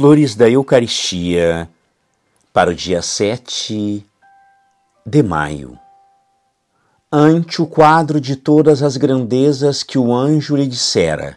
[0.00, 1.68] Flores da Eucaristia
[2.54, 4.02] para o dia 7
[5.04, 5.78] de maio.
[7.12, 11.36] Ante o quadro de todas as grandezas que o anjo lhe dissera,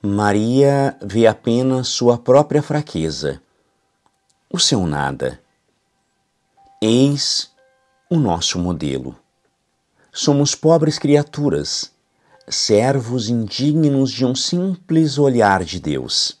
[0.00, 3.38] Maria vê apenas sua própria fraqueza,
[4.50, 5.38] o seu nada.
[6.80, 7.50] Eis
[8.08, 9.14] o nosso modelo.
[10.10, 11.92] Somos pobres criaturas,
[12.48, 16.38] servos indignos de um simples olhar de Deus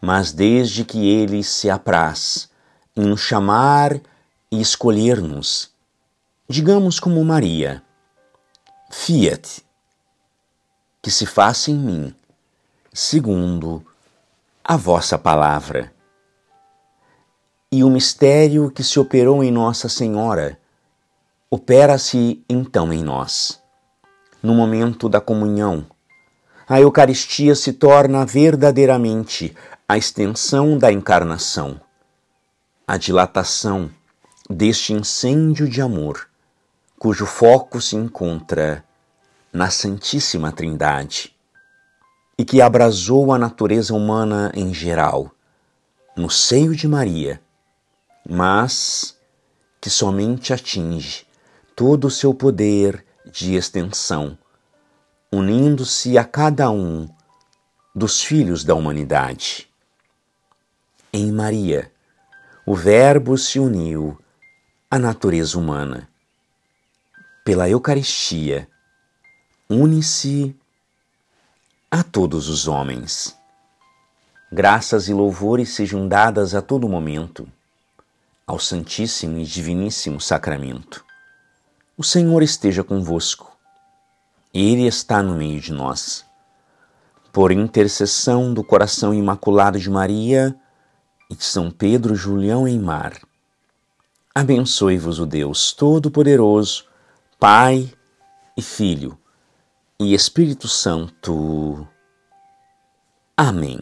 [0.00, 2.48] mas desde que ele se apraz
[2.96, 4.00] em nos chamar
[4.50, 5.70] e escolher-nos,
[6.48, 7.82] digamos como Maria,
[8.90, 9.62] fiat,
[11.02, 12.14] que se faça em mim,
[12.92, 13.84] segundo
[14.64, 15.92] a vossa palavra.
[17.72, 20.58] E o mistério que se operou em Nossa Senhora
[21.48, 23.60] opera-se então em nós.
[24.42, 25.86] No momento da comunhão,
[26.68, 29.56] a Eucaristia se torna verdadeiramente
[29.90, 31.80] a extensão da encarnação,
[32.86, 33.90] a dilatação
[34.48, 36.28] deste incêndio de amor,
[36.96, 38.84] cujo foco se encontra
[39.52, 41.36] na Santíssima Trindade
[42.38, 45.32] e que abrasou a natureza humana em geral,
[46.16, 47.42] no seio de Maria,
[48.24, 49.18] mas
[49.80, 51.26] que somente atinge
[51.74, 54.38] todo o seu poder de extensão,
[55.32, 57.08] unindo-se a cada um
[57.92, 59.68] dos filhos da humanidade
[61.12, 61.90] em Maria,
[62.64, 64.18] o Verbo se uniu
[64.90, 66.08] à natureza humana.
[67.44, 68.68] Pela Eucaristia,
[69.68, 70.54] une-se
[71.90, 73.36] a todos os homens.
[74.52, 77.48] Graças e louvores sejam dadas a todo momento
[78.46, 81.04] ao Santíssimo e Diviníssimo Sacramento.
[81.96, 83.56] O Senhor esteja convosco.
[84.52, 86.24] Ele está no meio de nós.
[87.32, 90.56] Por intercessão do coração imaculado de Maria,
[91.38, 93.20] São Pedro Julião em Mar.
[94.34, 96.84] Abençoe-vos o Deus Todo-Poderoso,
[97.38, 97.92] Pai
[98.56, 99.18] e Filho
[99.98, 101.86] e Espírito Santo.
[103.36, 103.80] Amém.